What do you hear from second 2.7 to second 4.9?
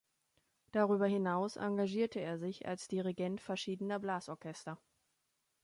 Dirigent verschiedener Blasorchester.